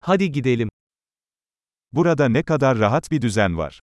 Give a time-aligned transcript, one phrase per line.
[0.00, 0.68] Hadi gidelim.
[1.92, 3.80] Burada ne kadar rahat bir düzen var.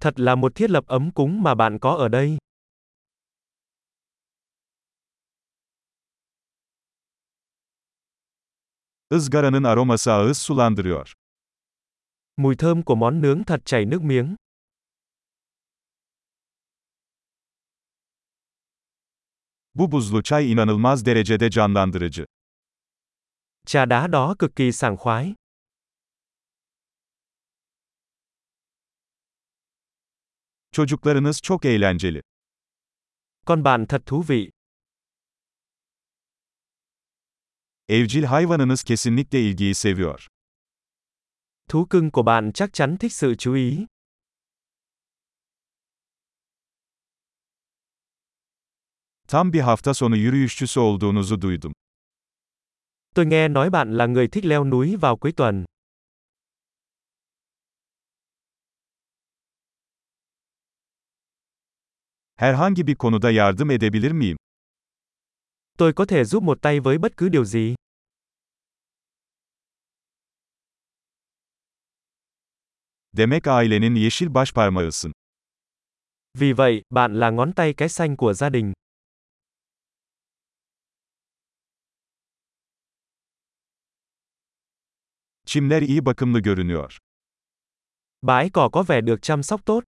[0.00, 2.38] Thật là một thiết lập ấm cúng mà bạn có ở đây.
[9.10, 11.14] Izgaranın aroması ağız sulandırıyor.
[12.36, 14.36] Mùi thơm của món nướng thật chảy nước miếng.
[19.74, 22.26] Bu buzlu çay inanılmaz derecede canlandırıcı.
[23.70, 25.34] Trà đá đó cực kỳ sảng khoái.
[30.72, 32.20] Çocuklarınız çok eğlenceli.
[33.46, 34.50] Con bạn thật thú vị.
[37.88, 40.26] Evcil hayvanınız kesinlikle ilgiyi seviyor.
[41.68, 43.86] Thú cưng của bạn chắc chắn thích sự chú ý.
[49.28, 51.72] Tam bir hafta sonu yürüyüşçüsü olduğunuzu duydum.
[53.14, 55.64] Tôi nghe nói bạn là người thích leo núi vào cuối tuần.
[62.36, 64.36] Herhangi bir konuda yardım edebilir miyim?
[65.78, 67.74] Tôi có thể giúp một tay với bất cứ điều gì.
[73.12, 75.12] Demek ailenin yeşil başparmağısın.
[76.38, 78.72] Vì vậy, bạn là ngón tay cái xanh của gia đình.
[85.50, 86.98] Çimler iyi bakımlı görünüyor.
[88.22, 89.84] Bãi cỏ có vẻ được chăm sóc tốt.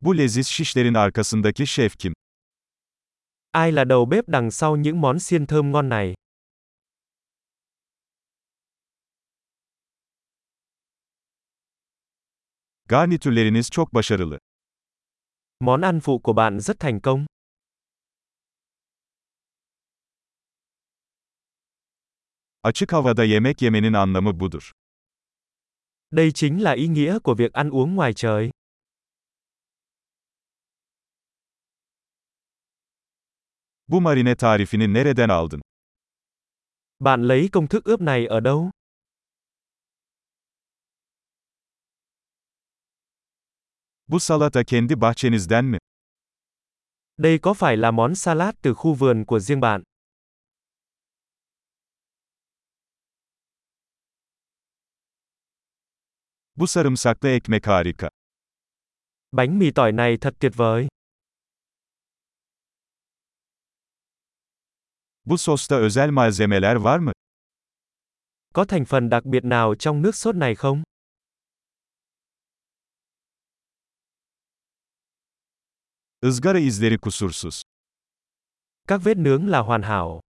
[0.00, 2.12] Bu leziz şişlerin arkasındaki şef kim?
[3.52, 6.14] Ai là đầu bếp đằng sau những món xiên thơm ngon này?
[12.88, 14.38] Garnitürleriniz çok başarılı.
[15.60, 17.26] Món ăn phụ của bạn rất thành công.
[22.62, 24.70] Açık havada yemek yemenin anlamı budur.
[26.10, 28.50] Đây chính là ý nghĩa của việc ăn uống ngoài trời.
[33.88, 35.60] Bu marine tarifini nereden aldın?
[36.98, 38.70] Bạn lấy công thức ướp này ở đâu?
[44.06, 45.78] Bu salata kendi bahçenizden mi?
[47.16, 49.82] Đây có phải là món salad từ khu vườn của riêng bạn?
[56.60, 58.10] Bu sarımsaklı ekmek harika.
[59.32, 60.88] Bánh mì tỏi này thật tuyệt vời.
[65.24, 67.12] Bu sosta özel malzemeler var mı?
[68.54, 70.82] Có thành phần đặc biệt nào trong nước sốt này không?
[76.22, 77.62] Izgara izleri kusursuz.
[78.88, 80.20] Các vết nướng là hoàn hảo.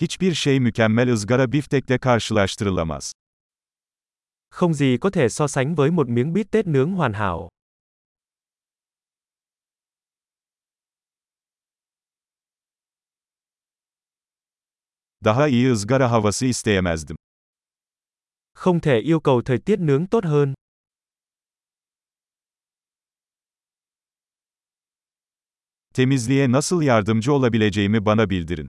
[0.00, 3.12] Hiçbir şey mükemmel ızgara biftekle karşılaştırılamaz.
[4.50, 7.48] Không gì có thể so sánh với một miếng bít tết nướng hoàn hảo.
[15.24, 17.16] Daha iyi ızgara havası isteyemezdim.
[18.54, 20.54] Không thể yêu cầu thời tiết nướng tốt hơn.
[25.94, 28.68] Temizliğe nasıl yardımcı olabileceğimi bana bildirin.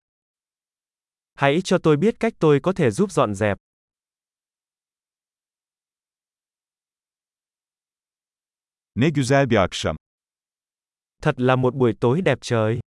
[1.40, 3.58] Hãy cho tôi biết cách tôi có thể giúp dọn dẹp.
[8.96, 9.96] Ne güzel bir akşam.
[11.22, 12.80] Thật là một buổi tối đẹp trời.